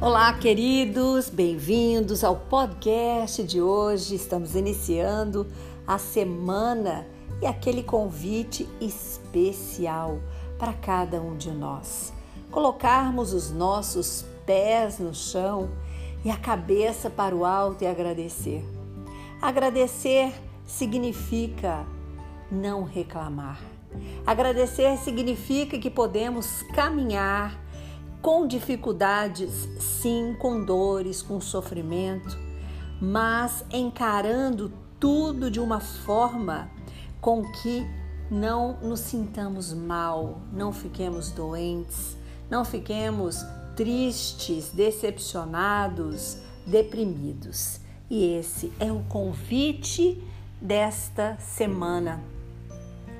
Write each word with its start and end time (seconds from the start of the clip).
Olá, 0.00 0.32
queridos, 0.32 1.28
bem-vindos 1.28 2.22
ao 2.22 2.36
podcast 2.36 3.42
de 3.42 3.60
hoje. 3.60 4.14
Estamos 4.14 4.54
iniciando 4.54 5.44
a 5.84 5.98
semana 5.98 7.04
e 7.42 7.46
aquele 7.46 7.82
convite 7.82 8.68
especial 8.80 10.20
para 10.56 10.72
cada 10.72 11.20
um 11.20 11.36
de 11.36 11.50
nós. 11.50 12.12
Colocarmos 12.48 13.32
os 13.32 13.50
nossos 13.50 14.24
pés 14.46 15.00
no 15.00 15.12
chão 15.12 15.68
e 16.24 16.30
a 16.30 16.36
cabeça 16.36 17.10
para 17.10 17.34
o 17.34 17.44
alto 17.44 17.82
e 17.82 17.86
agradecer. 17.88 18.64
Agradecer 19.42 20.32
significa 20.64 21.84
não 22.52 22.84
reclamar. 22.84 23.60
Agradecer 24.24 24.96
significa 24.98 25.76
que 25.76 25.90
podemos 25.90 26.62
caminhar 26.72 27.58
com 28.20 28.46
dificuldades, 28.46 29.68
sim, 29.78 30.34
com 30.38 30.64
dores, 30.64 31.22
com 31.22 31.40
sofrimento, 31.40 32.36
mas 33.00 33.64
encarando 33.72 34.72
tudo 34.98 35.50
de 35.50 35.60
uma 35.60 35.80
forma 35.80 36.68
com 37.20 37.42
que 37.42 37.86
não 38.30 38.76
nos 38.82 39.00
sintamos 39.00 39.72
mal, 39.72 40.40
não 40.52 40.72
fiquemos 40.72 41.30
doentes, 41.30 42.16
não 42.50 42.64
fiquemos 42.64 43.44
tristes, 43.76 44.70
decepcionados, 44.70 46.38
deprimidos. 46.66 47.80
E 48.10 48.34
esse 48.34 48.72
é 48.80 48.90
o 48.90 49.00
convite 49.04 50.22
desta 50.60 51.36
semana. 51.38 52.20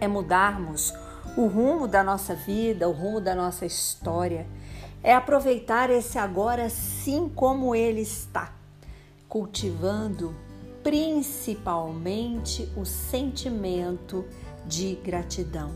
É 0.01 0.09
mudarmos 0.09 0.93
o 1.37 1.47
rumo 1.47 1.87
da 1.87 2.03
nossa 2.03 2.35
vida, 2.35 2.89
o 2.89 2.93
rumo 2.93 3.21
da 3.21 3.35
nossa 3.35 3.65
história 3.65 4.47
é 5.03 5.15
aproveitar 5.15 5.91
esse 5.91 6.19
agora 6.19 6.65
assim 6.65 7.29
como 7.29 7.75
ele 7.75 8.01
está, 8.01 8.53
cultivando 9.29 10.35
principalmente 10.83 12.71
o 12.77 12.85
sentimento 12.85 14.25
de 14.65 14.95
gratidão. 14.97 15.73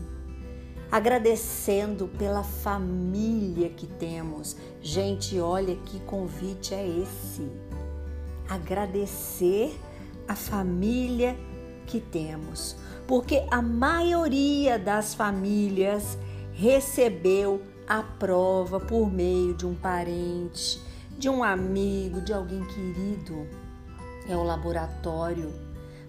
Agradecendo 0.91 2.07
pela 2.07 2.43
família 2.43 3.69
que 3.69 3.87
temos. 3.87 4.55
Gente, 4.81 5.39
olha 5.39 5.75
que 5.75 5.99
convite 6.01 6.73
é 6.73 6.87
esse. 6.87 7.47
Agradecer 8.47 9.79
a 10.27 10.35
família 10.35 11.35
que 11.85 11.99
temos, 11.99 12.75
porque 13.07 13.45
a 13.51 13.61
maioria 13.61 14.79
das 14.79 15.13
famílias 15.13 16.17
recebeu 16.53 17.61
a 17.87 18.01
prova 18.01 18.79
por 18.79 19.11
meio 19.11 19.53
de 19.53 19.65
um 19.65 19.75
parente, 19.75 20.81
de 21.17 21.29
um 21.29 21.43
amigo, 21.43 22.21
de 22.21 22.33
alguém 22.33 22.63
querido. 22.65 23.47
É 24.27 24.35
o 24.35 24.43
laboratório 24.43 25.53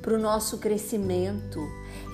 para 0.00 0.14
o 0.14 0.18
nosso 0.18 0.58
crescimento. 0.58 1.60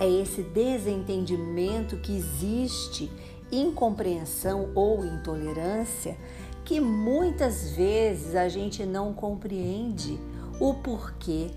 É 0.00 0.08
esse 0.08 0.42
desentendimento 0.42 1.96
que 1.98 2.16
existe, 2.16 3.10
incompreensão 3.50 4.70
ou 4.74 5.04
intolerância, 5.04 6.16
que 6.64 6.80
muitas 6.80 7.72
vezes 7.72 8.36
a 8.36 8.48
gente 8.48 8.86
não 8.86 9.12
compreende 9.12 10.18
o 10.60 10.74
porquê 10.74 11.50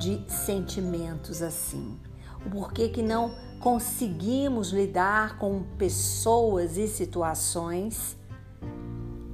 de 0.00 0.22
sentimentos 0.28 1.42
assim. 1.42 1.98
O 2.46 2.50
porquê 2.50 2.88
que 2.88 3.02
não 3.02 3.34
conseguimos 3.64 4.72
lidar 4.72 5.38
com 5.38 5.62
pessoas 5.78 6.76
e 6.76 6.86
situações 6.86 8.14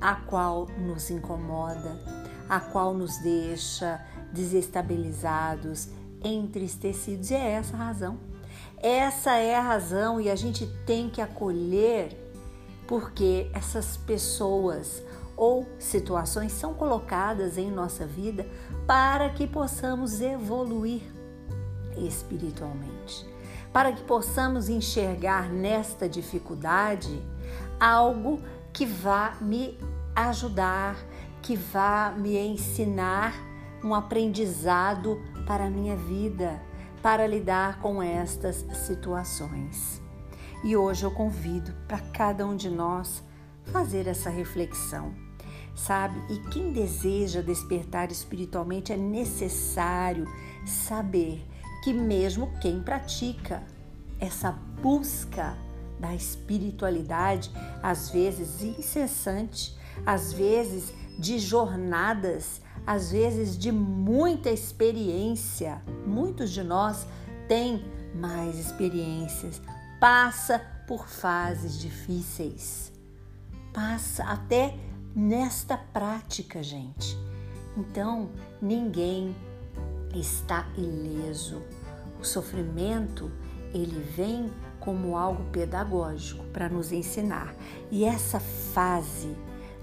a 0.00 0.14
qual 0.14 0.68
nos 0.78 1.10
incomoda, 1.10 2.00
a 2.48 2.60
qual 2.60 2.94
nos 2.94 3.18
deixa 3.18 4.00
desestabilizados, 4.32 5.88
entristecidos. 6.22 7.32
E 7.32 7.34
é 7.34 7.50
essa 7.50 7.74
a 7.74 7.78
razão. 7.80 8.20
Essa 8.76 9.36
é 9.36 9.56
a 9.56 9.62
razão 9.62 10.20
e 10.20 10.30
a 10.30 10.36
gente 10.36 10.64
tem 10.86 11.10
que 11.10 11.20
acolher 11.20 12.16
porque 12.86 13.50
essas 13.52 13.96
pessoas 13.96 15.02
ou 15.36 15.66
situações 15.76 16.52
são 16.52 16.72
colocadas 16.72 17.58
em 17.58 17.68
nossa 17.68 18.06
vida 18.06 18.46
para 18.86 19.30
que 19.30 19.44
possamos 19.44 20.20
evoluir 20.20 21.02
espiritualmente 21.96 23.39
para 23.72 23.92
que 23.92 24.02
possamos 24.02 24.68
enxergar 24.68 25.48
nesta 25.48 26.08
dificuldade 26.08 27.22
algo 27.78 28.40
que 28.72 28.84
vá 28.84 29.36
me 29.40 29.78
ajudar, 30.14 30.96
que 31.40 31.56
vá 31.56 32.12
me 32.16 32.36
ensinar 32.36 33.34
um 33.82 33.94
aprendizado 33.94 35.20
para 35.46 35.66
a 35.66 35.70
minha 35.70 35.96
vida, 35.96 36.60
para 37.02 37.26
lidar 37.26 37.80
com 37.80 38.02
estas 38.02 38.66
situações. 38.86 40.02
E 40.62 40.76
hoje 40.76 41.04
eu 41.04 41.10
convido 41.10 41.72
para 41.88 41.98
cada 41.98 42.46
um 42.46 42.54
de 42.54 42.68
nós 42.68 43.24
fazer 43.64 44.06
essa 44.06 44.28
reflexão. 44.28 45.14
Sabe? 45.74 46.20
E 46.28 46.38
quem 46.50 46.72
deseja 46.72 47.40
despertar 47.40 48.10
espiritualmente 48.12 48.92
é 48.92 48.96
necessário 48.96 50.26
saber 50.66 51.42
que 51.82 51.92
mesmo 51.92 52.52
quem 52.60 52.82
pratica 52.82 53.62
essa 54.18 54.52
busca 54.52 55.56
da 55.98 56.14
espiritualidade, 56.14 57.50
às 57.82 58.10
vezes 58.10 58.62
incessante, 58.62 59.76
às 60.04 60.32
vezes 60.32 60.92
de 61.18 61.38
jornadas, 61.38 62.62
às 62.86 63.10
vezes 63.10 63.56
de 63.58 63.70
muita 63.70 64.50
experiência. 64.50 65.82
Muitos 66.06 66.50
de 66.50 66.62
nós 66.62 67.06
têm 67.48 67.84
mais 68.14 68.58
experiências, 68.58 69.60
passa 70.00 70.60
por 70.86 71.06
fases 71.06 71.78
difíceis. 71.78 72.92
Passa 73.72 74.24
até 74.24 74.76
nesta 75.14 75.76
prática, 75.76 76.62
gente. 76.62 77.16
Então, 77.76 78.30
ninguém 78.60 79.36
está 80.14 80.66
ileso. 80.76 81.62
O 82.20 82.24
sofrimento, 82.24 83.30
ele 83.72 84.00
vem 84.16 84.50
como 84.78 85.16
algo 85.16 85.44
pedagógico 85.50 86.44
para 86.46 86.68
nos 86.68 86.90
ensinar. 86.92 87.54
E 87.90 88.04
essa 88.04 88.40
fase 88.40 89.36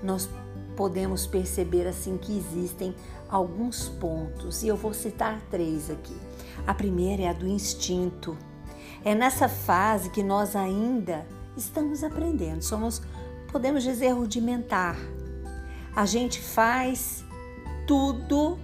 nós 0.04 0.30
podemos 0.76 1.26
perceber 1.26 1.88
assim 1.88 2.18
que 2.18 2.38
existem 2.38 2.94
alguns 3.28 3.90
pontos, 3.90 4.64
e 4.64 4.68
eu 4.68 4.78
vou 4.78 4.94
citar 4.94 5.42
três 5.50 5.90
aqui. 5.90 6.16
A 6.66 6.74
primeira 6.74 7.24
é 7.24 7.28
a 7.30 7.34
do 7.34 7.48
instinto. 7.48 8.38
É 9.04 9.14
nessa 9.16 9.50
fase 9.50 10.10
que 10.10 10.24
nós 10.24 10.56
ainda 10.56 11.26
estamos 11.56 12.04
aprendendo, 12.04 12.62
somos, 12.62 13.02
podemos 13.52 13.84
dizer, 13.84 14.12
rudimentar. 14.12 14.96
A 15.96 16.06
gente 16.06 16.40
faz 16.40 17.26
tudo 17.88 18.60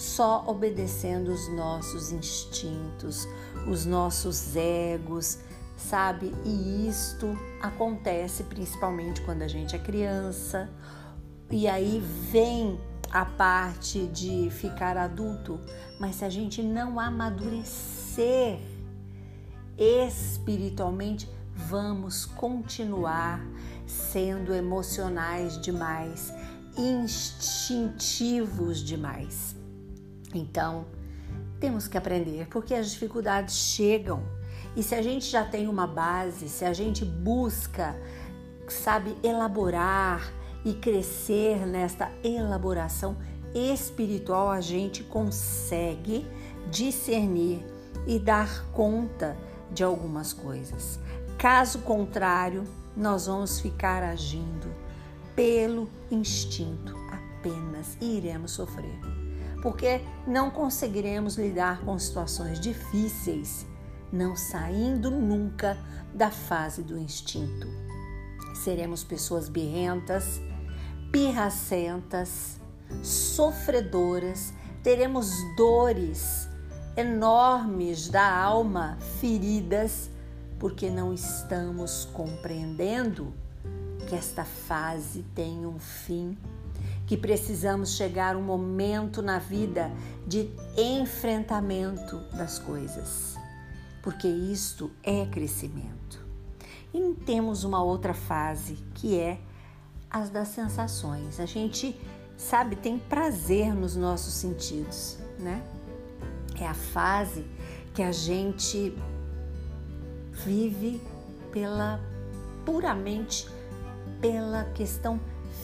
só 0.00 0.42
obedecendo 0.46 1.30
os 1.30 1.46
nossos 1.52 2.10
instintos, 2.10 3.28
os 3.68 3.84
nossos 3.84 4.56
egos, 4.56 5.40
sabe? 5.76 6.34
E 6.42 6.88
isto 6.88 7.38
acontece 7.60 8.44
principalmente 8.44 9.20
quando 9.20 9.42
a 9.42 9.48
gente 9.48 9.76
é 9.76 9.78
criança. 9.78 10.70
E 11.50 11.68
aí 11.68 12.02
vem 12.30 12.80
a 13.10 13.26
parte 13.26 14.06
de 14.06 14.48
ficar 14.50 14.96
adulto, 14.96 15.60
mas 16.00 16.16
se 16.16 16.24
a 16.24 16.30
gente 16.30 16.62
não 16.62 16.98
amadurecer 16.98 18.58
espiritualmente, 19.76 21.28
vamos 21.54 22.24
continuar 22.24 23.46
sendo 23.86 24.54
emocionais 24.54 25.60
demais, 25.60 26.32
instintivos 26.74 28.78
demais. 28.78 29.59
Então, 30.34 30.86
temos 31.58 31.86
que 31.86 31.98
aprender, 31.98 32.48
porque 32.48 32.74
as 32.74 32.90
dificuldades 32.90 33.54
chegam. 33.54 34.22
E 34.76 34.82
se 34.82 34.94
a 34.94 35.02
gente 35.02 35.26
já 35.26 35.44
tem 35.44 35.68
uma 35.68 35.86
base, 35.86 36.48
se 36.48 36.64
a 36.64 36.72
gente 36.72 37.04
busca, 37.04 37.96
sabe, 38.68 39.16
elaborar 39.22 40.32
e 40.64 40.72
crescer 40.74 41.66
nesta 41.66 42.10
elaboração 42.22 43.16
espiritual, 43.54 44.50
a 44.50 44.60
gente 44.60 45.02
consegue 45.02 46.26
discernir 46.70 47.64
e 48.06 48.18
dar 48.18 48.64
conta 48.72 49.36
de 49.72 49.82
algumas 49.82 50.32
coisas. 50.32 51.00
Caso 51.36 51.80
contrário, 51.80 52.64
nós 52.96 53.26
vamos 53.26 53.60
ficar 53.60 54.02
agindo 54.02 54.72
pelo 55.34 55.88
instinto 56.10 56.94
apenas 57.10 57.96
e 58.00 58.16
iremos 58.16 58.52
sofrer 58.52 59.19
porque 59.62 60.00
não 60.26 60.50
conseguiremos 60.50 61.36
lidar 61.36 61.80
com 61.84 61.98
situações 61.98 62.58
difíceis, 62.58 63.66
não 64.12 64.34
saindo 64.34 65.10
nunca 65.10 65.76
da 66.14 66.30
fase 66.30 66.82
do 66.82 66.98
instinto. 66.98 67.66
Seremos 68.54 69.04
pessoas 69.04 69.48
birrentas, 69.48 70.40
pirracentas, 71.12 72.60
sofredoras, 73.02 74.52
teremos 74.82 75.30
dores 75.56 76.48
enormes 76.96 78.08
da 78.08 78.28
alma, 78.34 78.98
feridas, 79.20 80.10
porque 80.58 80.90
não 80.90 81.14
estamos 81.14 82.04
compreendendo 82.12 83.32
que 84.06 84.14
esta 84.14 84.44
fase 84.44 85.24
tem 85.34 85.64
um 85.64 85.78
fim, 85.78 86.36
que 87.10 87.16
precisamos 87.16 87.96
chegar 87.96 88.36
um 88.36 88.40
momento 88.40 89.20
na 89.20 89.40
vida 89.40 89.90
de 90.24 90.48
enfrentamento 90.78 92.18
das 92.32 92.56
coisas, 92.56 93.34
porque 94.00 94.28
isto 94.28 94.92
é 95.02 95.26
crescimento. 95.26 96.24
E 96.94 97.14
temos 97.26 97.64
uma 97.64 97.82
outra 97.82 98.14
fase 98.14 98.74
que 98.94 99.18
é 99.18 99.40
as 100.08 100.30
das 100.30 100.46
sensações. 100.50 101.40
A 101.40 101.46
gente 101.46 102.00
sabe, 102.36 102.76
tem 102.76 102.96
prazer 102.96 103.74
nos 103.74 103.96
nossos 103.96 104.34
sentidos, 104.34 105.18
né? 105.36 105.64
É 106.60 106.64
a 106.68 106.74
fase 106.74 107.44
que 107.92 108.04
a 108.04 108.12
gente 108.12 108.96
vive 110.30 111.02
pela 111.50 111.98
puramente 112.64 113.48
pela 114.20 114.62
questão 114.66 115.18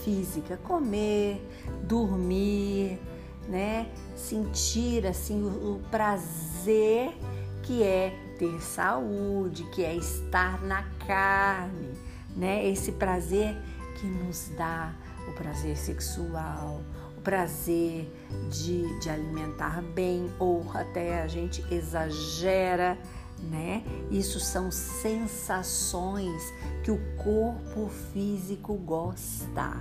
física, 0.05 0.56
comer, 0.59 1.41
dormir, 1.83 2.99
né? 3.49 3.88
Sentir 4.15 5.06
assim 5.06 5.43
o, 5.43 5.77
o 5.77 5.81
prazer 5.91 7.12
que 7.62 7.83
é 7.83 8.17
ter 8.38 8.61
saúde, 8.61 9.65
que 9.71 9.85
é 9.85 9.94
estar 9.94 10.62
na 10.62 10.83
carne, 11.06 11.93
né? 12.37 12.67
Esse 12.67 12.93
prazer 12.93 13.56
que 13.99 14.06
nos 14.06 14.50
dá 14.56 14.94
o 15.29 15.33
prazer 15.33 15.77
sexual, 15.77 16.81
o 17.17 17.21
prazer 17.21 18.09
de, 18.50 18.99
de 19.00 19.11
alimentar 19.11 19.82
bem, 19.82 20.31
ou 20.39 20.65
até 20.75 21.23
a 21.23 21.27
gente 21.27 21.65
exagera, 21.73 22.99
né? 23.43 23.83
Isso 24.11 24.41
são 24.41 24.71
sensações 24.71 26.43
que 26.83 26.91
o 26.91 26.99
corpo 27.17 27.88
físico 28.12 28.75
gosta, 28.75 29.77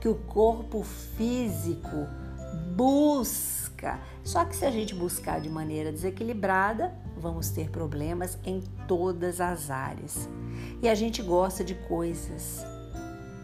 que 0.00 0.08
o 0.08 0.14
corpo 0.14 0.82
físico 0.82 2.06
busca. 2.76 4.00
Só 4.24 4.44
que 4.44 4.54
se 4.54 4.64
a 4.64 4.70
gente 4.70 4.94
buscar 4.94 5.40
de 5.40 5.48
maneira 5.48 5.90
desequilibrada, 5.90 6.94
vamos 7.16 7.50
ter 7.50 7.70
problemas 7.70 8.38
em 8.44 8.60
todas 8.86 9.40
as 9.40 9.70
áreas. 9.70 10.28
E 10.80 10.88
a 10.88 10.94
gente 10.94 11.22
gosta 11.22 11.64
de 11.64 11.74
coisas 11.74 12.64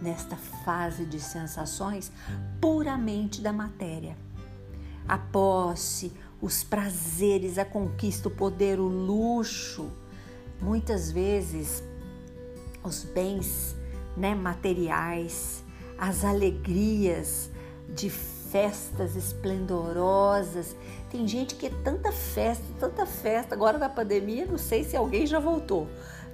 nesta 0.00 0.36
fase 0.36 1.04
de 1.04 1.20
sensações 1.20 2.12
puramente 2.60 3.40
da 3.40 3.52
matéria. 3.52 4.16
A 5.06 5.18
posse, 5.18 6.12
os 6.40 6.62
prazeres, 6.62 7.58
a 7.58 7.64
conquista, 7.64 8.28
o 8.28 8.30
poder, 8.30 8.78
o 8.78 8.86
luxo, 8.86 9.90
muitas 10.60 11.10
vezes 11.10 11.82
os 12.82 13.04
bens 13.04 13.76
né, 14.16 14.34
materiais, 14.34 15.62
as 15.98 16.24
alegrias 16.24 17.50
de 17.88 18.08
festas 18.08 19.16
esplendorosas. 19.16 20.76
Tem 21.10 21.26
gente 21.26 21.54
que 21.54 21.66
é 21.66 21.70
tanta 21.82 22.12
festa, 22.12 22.64
tanta 22.78 23.06
festa. 23.06 23.54
Agora 23.54 23.78
na 23.78 23.88
pandemia, 23.88 24.46
não 24.46 24.58
sei 24.58 24.84
se 24.84 24.96
alguém 24.96 25.26
já 25.26 25.38
voltou, 25.38 25.86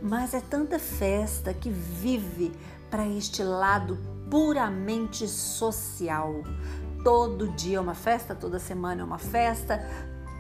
mas 0.03 0.35
é 0.35 0.41
tanta 0.41 0.79
festa 0.79 1.53
que 1.53 1.71
vive 1.71 2.53
para 2.91 3.07
este 3.09 3.43
lado 3.43 3.99
puramente 4.31 5.27
social. 5.27 6.43
Todo 7.05 7.49
dia 7.49 7.77
é 7.77 7.81
uma 7.81 7.95
festa, 7.95 8.35
toda 8.35 8.59
semana 8.59 9.03
é 9.03 9.05
uma 9.05 9.19
festa, 9.19 9.79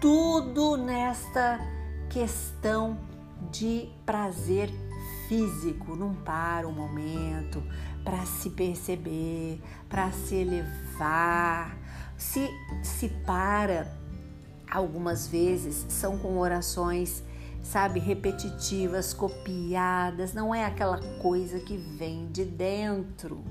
tudo 0.01 0.79
nesta 0.79 1.61
questão 2.09 2.99
de 3.53 3.89
prazer 4.07 4.71
físico. 5.29 5.95
Não 5.95 6.15
para 6.15 6.67
um 6.67 6.73
momento 6.73 7.63
para 8.03 8.25
se 8.25 8.49
perceber, 8.49 9.61
para 9.91 10.11
se 10.11 10.37
elevar. 10.37 11.77
Se 12.17 12.49
se 12.83 13.11
para 13.27 13.87
algumas 14.71 15.29
vezes 15.29 15.85
são 15.91 16.17
com 16.17 16.39
orações 16.39 17.23
sabe, 17.63 17.99
repetitivas, 17.99 19.15
copiadas, 19.15 20.35
não 20.35 20.55
é 20.55 20.65
aquela 20.67 21.01
coisa 21.21 21.59
que 21.59 21.77
vem 21.77 22.27
de 22.27 22.45
dentro. 22.45 23.43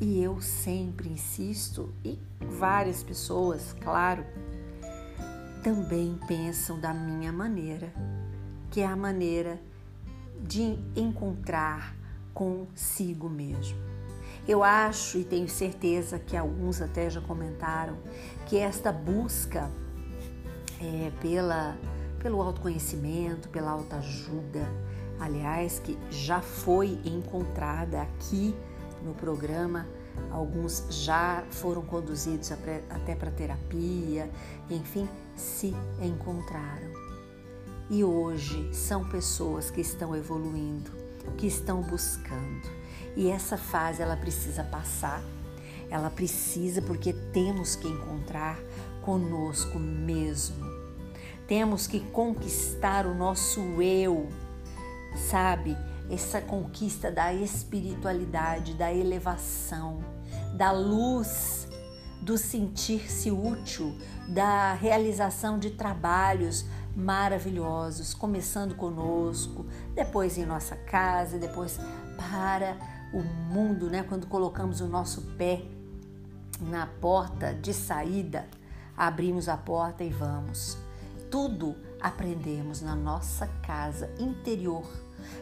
E 0.00 0.22
eu 0.22 0.40
sempre 0.40 1.08
insisto, 1.08 1.92
e 2.04 2.18
várias 2.40 3.02
pessoas, 3.02 3.74
claro, 3.80 4.24
também 5.62 6.18
pensam 6.28 6.78
da 6.78 6.94
minha 6.94 7.32
maneira, 7.32 7.92
que 8.70 8.80
é 8.80 8.86
a 8.86 8.94
maneira 8.94 9.60
de 10.40 10.78
encontrar 10.94 11.96
consigo 12.32 13.28
mesmo. 13.28 13.76
Eu 14.46 14.62
acho 14.62 15.18
e 15.18 15.24
tenho 15.24 15.48
certeza 15.48 16.18
que 16.18 16.36
alguns 16.36 16.80
até 16.80 17.10
já 17.10 17.20
comentaram 17.20 17.98
que 18.46 18.56
esta 18.56 18.92
busca 18.92 19.68
é, 20.80 21.10
pela 21.20 21.76
pelo 22.18 22.42
autoconhecimento, 22.42 23.48
pela 23.48 23.70
autoajuda, 23.70 24.66
aliás, 25.20 25.78
que 25.78 25.96
já 26.10 26.40
foi 26.40 26.98
encontrada 27.04 28.02
aqui 28.02 28.54
no 29.02 29.14
programa. 29.14 29.86
Alguns 30.30 30.84
já 30.90 31.44
foram 31.50 31.82
conduzidos 31.82 32.50
até 32.90 33.14
para 33.14 33.30
terapia, 33.30 34.30
enfim, 34.68 35.08
se 35.36 35.74
encontraram. 36.00 36.92
E 37.88 38.04
hoje 38.04 38.72
são 38.74 39.08
pessoas 39.08 39.70
que 39.70 39.80
estão 39.80 40.14
evoluindo, 40.14 40.90
que 41.36 41.46
estão 41.46 41.80
buscando. 41.82 42.68
E 43.16 43.30
essa 43.30 43.56
fase 43.56 44.02
ela 44.02 44.16
precisa 44.16 44.62
passar. 44.64 45.22
Ela 45.90 46.10
precisa 46.10 46.82
porque 46.82 47.12
temos 47.32 47.74
que 47.74 47.88
encontrar 47.88 48.58
conosco 49.02 49.78
mesmo 49.78 50.78
temos 51.48 51.86
que 51.86 51.98
conquistar 51.98 53.06
o 53.06 53.14
nosso 53.14 53.60
eu, 53.80 54.28
sabe? 55.30 55.74
Essa 56.10 56.40
conquista 56.40 57.10
da 57.10 57.32
espiritualidade, 57.32 58.74
da 58.74 58.92
elevação, 58.92 60.00
da 60.54 60.72
luz, 60.72 61.68
do 62.22 62.38
sentir-se 62.38 63.30
útil, 63.30 63.96
da 64.28 64.72
realização 64.74 65.58
de 65.58 65.70
trabalhos 65.70 66.64
maravilhosos, 66.96 68.14
começando 68.14 68.74
conosco, 68.74 69.66
depois 69.94 70.36
em 70.38 70.44
nossa 70.44 70.74
casa, 70.74 71.38
depois 71.38 71.78
para 72.16 72.76
o 73.12 73.22
mundo, 73.22 73.88
né? 73.88 74.02
Quando 74.02 74.26
colocamos 74.26 74.80
o 74.80 74.88
nosso 74.88 75.22
pé 75.36 75.62
na 76.60 76.86
porta 76.86 77.54
de 77.54 77.72
saída, 77.72 78.46
abrimos 78.96 79.48
a 79.48 79.56
porta 79.56 80.02
e 80.02 80.10
vamos 80.10 80.76
tudo 81.30 81.76
aprendemos 82.00 82.80
na 82.80 82.94
nossa 82.94 83.46
casa 83.62 84.10
interior, 84.18 84.86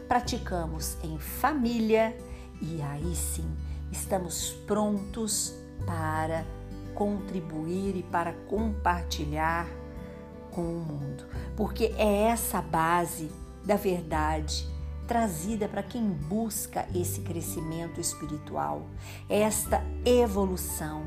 praticamos 0.07 0.97
em 1.03 1.17
família 1.19 2.17
e 2.61 2.81
aí 2.81 3.15
sim 3.15 3.47
estamos 3.91 4.51
prontos 4.65 5.53
para 5.85 6.45
contribuir 6.95 7.95
e 7.95 8.03
para 8.03 8.33
compartilhar 8.47 9.67
com 10.51 10.61
o 10.61 10.79
mundo, 10.79 11.25
porque 11.55 11.93
é 11.97 12.23
essa 12.23 12.61
base 12.61 13.29
da 13.63 13.75
verdade 13.75 14.67
trazida 15.07 15.69
para 15.69 15.81
quem 15.81 16.03
busca 16.03 16.85
esse 16.93 17.21
crescimento 17.21 18.01
espiritual, 18.01 18.87
esta 19.29 19.81
evolução 20.05 21.05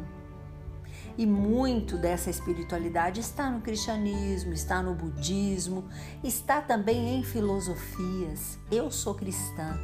e 1.20 1.26
muito 1.26 1.98
dessa 1.98 2.30
espiritualidade 2.30 3.20
está 3.20 3.50
no 3.50 3.60
cristianismo, 3.60 4.54
está 4.54 4.82
no 4.82 4.94
budismo, 4.94 5.84
está 6.24 6.62
também 6.62 7.18
em 7.18 7.22
filosofias. 7.22 8.58
Eu 8.70 8.90
sou 8.90 9.14
cristã. 9.14 9.78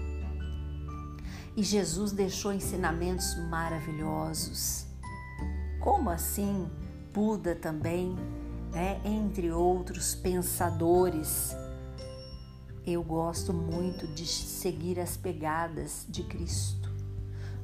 E 1.55 1.63
Jesus 1.63 2.13
deixou 2.13 2.55
ensinamentos 2.55 3.37
maravilhosos. 3.51 4.87
Como 5.79 6.09
assim? 6.09 6.71
Buda 7.13 7.55
também, 7.55 8.17
né? 8.73 8.99
entre 9.05 9.53
outros 9.53 10.15
pensadores. 10.15 11.55
Eu 12.87 13.03
gosto 13.03 13.53
muito 13.53 14.07
de 14.07 14.25
seguir 14.25 14.99
as 14.99 15.19
pegadas 15.19 16.07
de 16.09 16.23
Cristo, 16.23 16.91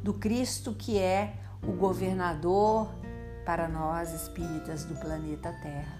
do 0.03 0.13
Cristo 0.13 0.75
que 0.75 0.99
é 0.99 1.37
o 1.67 1.73
governador 1.73 3.01
para 3.45 3.69
nós 3.69 4.13
espíritas 4.13 4.85
do 4.85 4.95
planeta 4.95 5.53
Terra. 5.63 5.99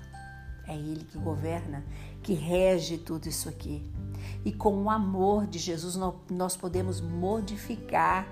É 0.67 0.75
Ele 0.75 1.05
que 1.05 1.19
governa, 1.19 1.85
que 2.23 2.35
rege 2.35 2.99
tudo 2.99 3.29
isso 3.29 3.49
aqui. 3.49 3.85
E 4.45 4.53
com 4.53 4.85
o 4.85 4.91
amor 4.91 5.47
de 5.47 5.59
Jesus 5.59 5.97
nós 6.31 6.57
podemos 6.57 7.01
modificar 7.01 8.27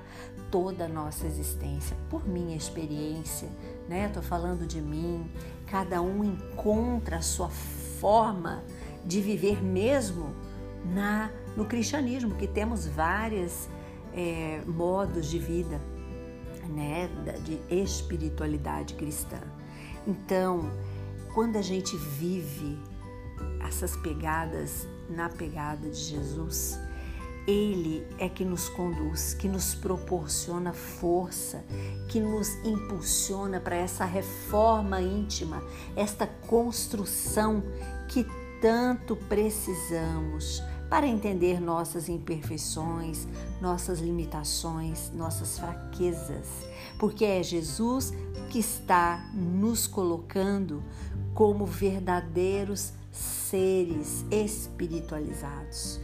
toda 0.50 0.84
a 0.84 0.88
nossa 0.88 1.26
existência. 1.26 1.96
Por 2.08 2.26
minha 2.28 2.56
experiência, 2.56 3.48
né? 3.88 4.06
Estou 4.06 4.22
falando 4.22 4.66
de 4.66 4.80
mim. 4.80 5.28
Cada 5.66 6.00
um 6.00 6.24
encontra 6.24 7.16
a 7.16 7.22
sua 7.22 7.48
forma 7.48 8.62
de 9.04 9.20
viver 9.20 9.62
mesmo 9.62 10.34
na 10.84 11.30
no 11.56 11.64
cristianismo, 11.64 12.34
que 12.36 12.46
temos 12.46 12.86
vários 12.86 13.68
é, 14.14 14.62
modos 14.66 15.26
de 15.26 15.38
vida, 15.38 15.80
né? 16.70 17.08
De 17.44 17.60
espiritualidade 17.74 18.94
cristã. 18.94 19.40
Então, 20.06 20.70
quando 21.34 21.56
a 21.56 21.62
gente 21.62 21.96
vive 21.96 22.78
essas 23.66 23.96
pegadas 23.96 24.86
na 25.08 25.28
pegada 25.28 25.88
de 25.88 25.98
Jesus, 25.98 26.78
ele 27.46 28.06
é 28.18 28.28
que 28.28 28.44
nos 28.44 28.68
conduz, 28.68 29.34
que 29.34 29.48
nos 29.48 29.74
proporciona 29.74 30.72
força, 30.72 31.64
que 32.08 32.20
nos 32.20 32.54
impulsiona 32.64 33.60
para 33.60 33.76
essa 33.76 34.04
reforma 34.04 35.00
íntima, 35.00 35.62
esta 35.96 36.26
construção 36.26 37.62
que 38.08 38.26
tanto 38.60 39.16
precisamos 39.16 40.62
para 40.90 41.06
entender 41.06 41.60
nossas 41.60 42.08
imperfeições, 42.08 43.28
nossas 43.60 44.00
limitações, 44.00 45.12
nossas 45.14 45.56
fraquezas, 45.56 46.48
porque 46.98 47.24
é 47.24 47.42
Jesus 47.42 48.12
que 48.50 48.58
está 48.58 49.24
nos 49.32 49.86
colocando 49.86 50.82
como 51.32 51.64
verdadeiros 51.64 52.92
seres 53.12 54.24
espiritualizados. 54.30 56.00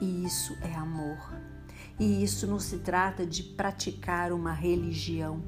E 0.00 0.24
isso 0.24 0.56
é 0.62 0.74
amor. 0.74 1.18
E 1.98 2.24
isso 2.24 2.46
não 2.46 2.58
se 2.58 2.78
trata 2.78 3.24
de 3.26 3.42
praticar 3.42 4.32
uma 4.32 4.52
religião, 4.52 5.42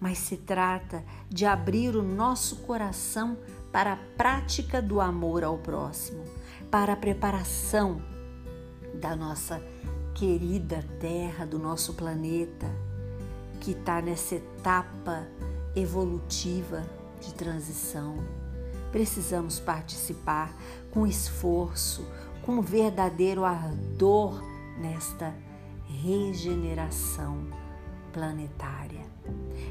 mas 0.00 0.18
se 0.18 0.36
trata 0.36 1.04
de 1.28 1.44
abrir 1.44 1.94
o 1.96 2.02
nosso 2.02 2.56
coração 2.56 3.36
para 3.70 3.94
a 3.94 3.98
prática 4.16 4.80
do 4.80 5.00
amor 5.00 5.44
ao 5.44 5.58
próximo, 5.58 6.24
para 6.72 6.94
a 6.94 6.96
preparação 6.96 8.00
da 8.94 9.14
nossa 9.14 9.62
querida 10.14 10.82
Terra, 10.98 11.44
do 11.44 11.58
nosso 11.58 11.92
planeta, 11.92 12.66
que 13.60 13.72
está 13.72 14.00
nessa 14.00 14.36
etapa 14.36 15.28
evolutiva 15.76 16.82
de 17.20 17.34
transição. 17.34 18.16
Precisamos 18.90 19.60
participar 19.60 20.50
com 20.90 21.06
esforço, 21.06 22.06
com 22.40 22.62
verdadeiro 22.62 23.44
ardor 23.44 24.42
nesta 24.78 25.34
regeneração 26.02 27.48
planetária. 28.14 29.04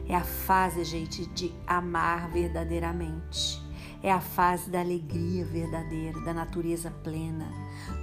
É 0.08 0.14
a 0.14 0.24
fase, 0.24 0.84
gente, 0.84 1.26
de 1.26 1.52
amar 1.66 2.30
verdadeiramente. 2.30 3.71
É 4.04 4.12
a 4.12 4.22
fase 4.22 4.70
da 4.70 4.80
alegria 4.80 5.46
verdadeira, 5.46 6.20
da 6.22 6.34
natureza 6.34 6.92
plena, 7.04 7.48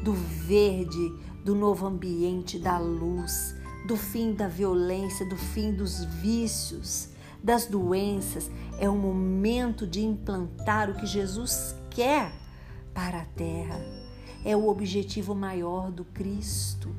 do 0.02 0.12
verde, 0.12 1.12
do 1.44 1.54
novo 1.54 1.86
ambiente, 1.86 2.58
da 2.58 2.78
luz, 2.78 3.54
do 3.86 3.96
fim 3.96 4.32
da 4.32 4.46
violência, 4.46 5.26
do 5.28 5.36
fim 5.36 5.72
dos 5.72 6.04
vícios, 6.04 7.10
das 7.42 7.66
doenças. 7.66 8.50
É 8.78 8.88
o 8.88 8.96
momento 8.96 9.86
de 9.86 10.00
implantar 10.00 10.90
o 10.90 10.94
que 10.94 11.06
Jesus 11.06 11.74
quer 11.90 12.32
para 12.94 13.22
a 13.22 13.24
terra 13.24 13.98
é 14.44 14.56
o 14.56 14.68
objetivo 14.68 15.34
maior 15.34 15.90
do 15.90 16.04
Cristo, 16.04 16.94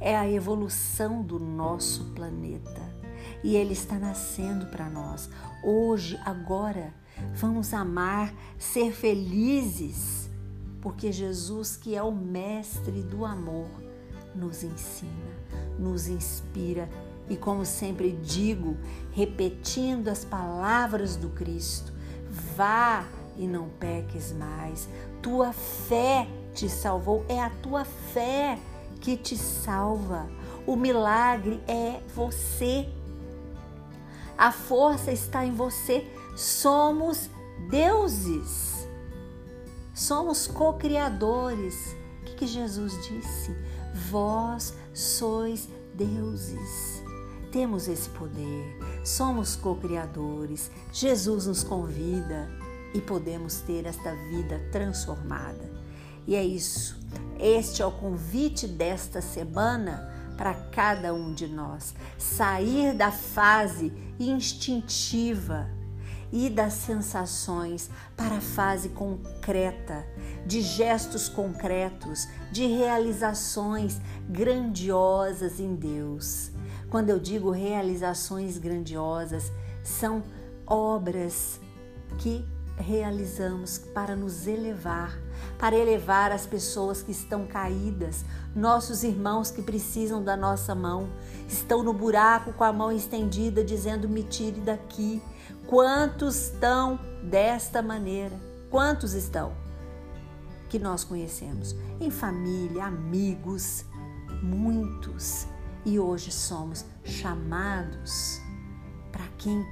é 0.00 0.16
a 0.16 0.30
evolução 0.30 1.22
do 1.22 1.38
nosso 1.38 2.04
planeta. 2.14 2.82
E 3.42 3.56
ele 3.56 3.72
está 3.72 3.98
nascendo 3.98 4.66
para 4.66 4.88
nós. 4.88 5.30
Hoje, 5.62 6.18
agora, 6.24 6.92
vamos 7.34 7.72
amar, 7.74 8.34
ser 8.58 8.92
felizes, 8.92 10.28
porque 10.80 11.10
Jesus, 11.10 11.76
que 11.76 11.94
é 11.94 12.02
o 12.02 12.12
mestre 12.12 13.02
do 13.02 13.24
amor, 13.24 13.68
nos 14.34 14.62
ensina, 14.62 15.10
nos 15.78 16.08
inspira 16.08 16.88
e, 17.28 17.36
como 17.36 17.64
sempre 17.64 18.12
digo, 18.12 18.76
repetindo 19.12 20.08
as 20.08 20.24
palavras 20.24 21.16
do 21.16 21.30
Cristo, 21.30 21.92
vá 22.56 23.06
e 23.36 23.46
não 23.46 23.68
peques 23.68 24.32
mais. 24.32 24.88
Tua 25.22 25.52
fé 25.52 26.28
te 26.52 26.68
salvou, 26.68 27.24
é 27.28 27.40
a 27.40 27.50
tua 27.50 27.84
fé 27.84 28.58
que 29.00 29.16
te 29.16 29.36
salva. 29.36 30.28
O 30.66 30.76
milagre 30.76 31.62
é 31.66 32.00
você. 32.14 32.88
A 34.36 34.50
força 34.50 35.12
está 35.12 35.44
em 35.44 35.52
você. 35.52 36.06
Somos 36.34 37.30
deuses. 37.70 38.88
Somos 39.94 40.46
co-criadores. 40.48 41.96
O 42.20 42.24
que, 42.24 42.34
que 42.34 42.46
Jesus 42.46 42.92
disse? 43.06 43.54
Vós 44.10 44.74
sois 44.92 45.68
deuses. 45.94 47.02
Temos 47.52 47.86
esse 47.86 48.08
poder. 48.10 48.76
Somos 49.04 49.54
co-criadores. 49.54 50.70
Jesus 50.92 51.46
nos 51.46 51.62
convida 51.62 52.48
e 52.92 53.00
podemos 53.00 53.60
ter 53.60 53.86
esta 53.86 54.12
vida 54.28 54.60
transformada. 54.72 55.72
E 56.26 56.34
é 56.34 56.44
isso. 56.44 56.98
Este 57.38 57.80
é 57.80 57.86
o 57.86 57.92
convite 57.92 58.66
desta 58.66 59.20
semana 59.20 60.12
para 60.36 60.54
cada 60.54 61.14
um 61.14 61.32
de 61.32 61.46
nós. 61.46 61.94
Sair 62.18 62.92
da 62.94 63.12
fase 63.12 63.92
instintiva 64.18 65.68
e 66.32 66.50
das 66.50 66.74
sensações 66.74 67.90
para 68.16 68.36
a 68.36 68.40
fase 68.40 68.90
concreta, 68.90 70.04
de 70.46 70.60
gestos 70.60 71.28
concretos, 71.28 72.28
de 72.50 72.66
realizações 72.66 74.00
grandiosas 74.28 75.60
em 75.60 75.74
Deus. 75.74 76.50
Quando 76.90 77.10
eu 77.10 77.18
digo 77.18 77.50
realizações 77.50 78.58
grandiosas, 78.58 79.50
são 79.82 80.22
obras 80.66 81.60
que 82.18 82.44
realizamos 82.76 83.78
para 83.78 84.16
nos 84.16 84.46
elevar, 84.46 85.16
para 85.58 85.76
elevar 85.76 86.32
as 86.32 86.46
pessoas 86.46 87.02
que 87.02 87.12
estão 87.12 87.46
caídas, 87.46 88.24
nossos 88.54 89.04
irmãos 89.04 89.50
que 89.50 89.62
precisam 89.62 90.22
da 90.22 90.36
nossa 90.36 90.74
mão, 90.74 91.08
estão 91.48 91.82
no 91.82 91.92
buraco 91.92 92.52
com 92.52 92.64
a 92.64 92.72
mão 92.72 92.90
estendida, 92.90 93.64
dizendo: 93.64 94.08
me 94.08 94.22
tire 94.22 94.60
daqui. 94.60 95.22
Quantos 95.66 96.36
estão 96.36 96.98
desta 97.22 97.82
maneira? 97.82 98.38
Quantos 98.70 99.14
estão? 99.14 99.52
Que 100.68 100.78
nós 100.78 101.04
conhecemos 101.04 101.74
em 102.00 102.10
família, 102.10 102.84
amigos, 102.84 103.84
muitos. 104.42 105.46
E 105.84 105.98
hoje 105.98 106.30
somos 106.30 106.84
chamados 107.02 108.40
para 109.10 109.26
quem 109.38 109.64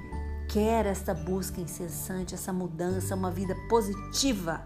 quer 0.49 0.85
esta 0.85 1.13
busca 1.13 1.59
incessante, 1.59 2.33
essa 2.33 2.53
mudança, 2.53 3.15
uma 3.15 3.31
vida 3.31 3.55
positiva, 3.67 4.63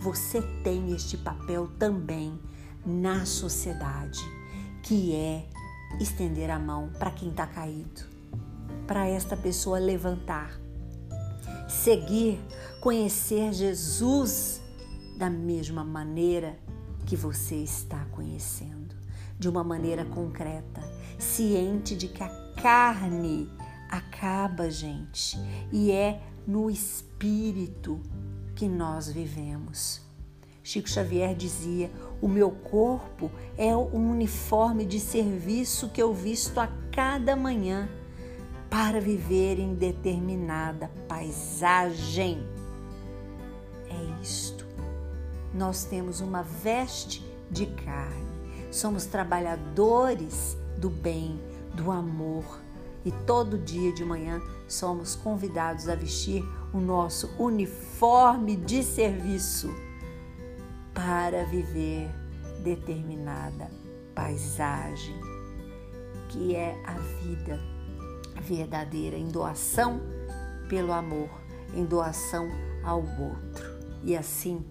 você 0.00 0.42
tem 0.62 0.92
este 0.92 1.16
papel 1.16 1.68
também 1.78 2.38
na 2.84 3.24
sociedade, 3.24 4.20
que 4.82 5.14
é 5.14 5.48
estender 6.00 6.50
a 6.50 6.58
mão 6.58 6.90
para 6.98 7.12
quem 7.12 7.30
está 7.30 7.46
caído, 7.46 8.02
para 8.86 9.06
esta 9.06 9.36
pessoa 9.36 9.78
levantar, 9.78 10.58
seguir, 11.68 12.40
conhecer 12.80 13.52
Jesus 13.52 14.60
da 15.16 15.30
mesma 15.30 15.84
maneira 15.84 16.58
que 17.06 17.16
você 17.16 17.56
está 17.56 18.04
conhecendo, 18.06 18.94
de 19.38 19.48
uma 19.48 19.62
maneira 19.62 20.04
concreta, 20.04 20.82
ciente 21.18 21.96
de 21.96 22.08
que 22.08 22.22
a 22.22 22.28
carne 22.60 23.48
acaba, 23.88 24.70
gente, 24.70 25.38
e 25.70 25.90
é 25.92 26.20
no 26.46 26.70
espírito 26.70 28.00
que 28.54 28.68
nós 28.68 29.08
vivemos. 29.08 30.00
Chico 30.62 30.88
Xavier 30.88 31.34
dizia: 31.34 31.90
O 32.20 32.28
meu 32.28 32.50
corpo 32.50 33.30
é 33.56 33.76
um 33.76 34.10
uniforme 34.12 34.84
de 34.84 35.00
serviço 35.00 35.88
que 35.88 36.00
eu 36.00 36.14
visto 36.14 36.58
a 36.58 36.68
cada 36.92 37.34
manhã 37.34 37.88
para 38.72 39.02
viver 39.02 39.58
em 39.58 39.74
determinada 39.74 40.90
paisagem. 41.06 42.42
É 43.86 44.22
isto. 44.22 44.64
Nós 45.52 45.84
temos 45.84 46.22
uma 46.22 46.42
veste 46.42 47.22
de 47.50 47.66
carne. 47.66 48.32
Somos 48.70 49.04
trabalhadores 49.04 50.56
do 50.78 50.88
bem, 50.88 51.38
do 51.74 51.90
amor, 51.90 52.62
e 53.04 53.12
todo 53.26 53.58
dia 53.58 53.92
de 53.92 54.06
manhã 54.06 54.40
somos 54.66 55.14
convidados 55.16 55.86
a 55.86 55.94
vestir 55.94 56.42
o 56.72 56.80
nosso 56.80 57.28
uniforme 57.38 58.56
de 58.56 58.82
serviço 58.82 59.68
para 60.94 61.44
viver 61.44 62.08
determinada 62.64 63.70
paisagem, 64.14 65.20
que 66.30 66.56
é 66.56 66.74
a 66.86 66.94
vida 66.94 67.71
verdadeira 68.40 69.16
em 69.16 69.28
doação 69.28 70.00
pelo 70.68 70.92
amor, 70.92 71.28
em 71.74 71.84
doação 71.84 72.48
ao 72.84 73.00
outro. 73.00 73.70
E 74.02 74.16
assim 74.16 74.64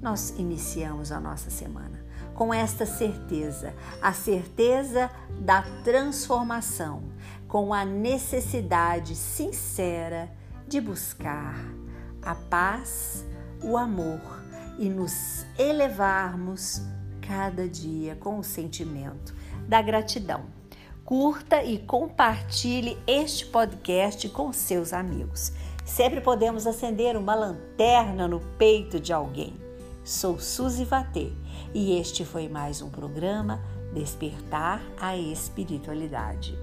nós 0.00 0.30
iniciamos 0.38 1.10
a 1.12 1.20
nossa 1.20 1.50
semana 1.50 2.04
com 2.34 2.52
esta 2.52 2.84
certeza, 2.84 3.74
a 4.02 4.12
certeza 4.12 5.10
da 5.40 5.62
transformação, 5.84 7.04
com 7.46 7.72
a 7.72 7.84
necessidade 7.84 9.14
sincera 9.14 10.28
de 10.66 10.80
buscar 10.80 11.56
a 12.20 12.34
paz, 12.34 13.24
o 13.62 13.76
amor 13.76 14.20
e 14.78 14.88
nos 14.88 15.46
elevarmos 15.56 16.82
cada 17.20 17.68
dia 17.68 18.16
com 18.16 18.38
o 18.38 18.44
sentimento 18.44 19.34
da 19.68 19.80
gratidão. 19.80 20.44
Curta 21.04 21.62
e 21.62 21.78
compartilhe 21.80 22.96
este 23.06 23.44
podcast 23.44 24.26
com 24.30 24.50
seus 24.54 24.94
amigos. 24.94 25.52
Sempre 25.84 26.22
podemos 26.22 26.66
acender 26.66 27.14
uma 27.14 27.34
lanterna 27.34 28.26
no 28.26 28.40
peito 28.56 28.98
de 28.98 29.12
alguém. 29.12 29.52
Sou 30.02 30.40
Suzy 30.40 30.86
Vatê 30.86 31.30
e 31.74 31.98
este 32.00 32.24
foi 32.24 32.48
mais 32.48 32.80
um 32.80 32.88
programa 32.88 33.62
Despertar 33.92 34.80
a 34.98 35.14
Espiritualidade. 35.14 36.56